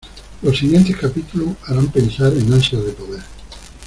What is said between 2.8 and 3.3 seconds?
de poder.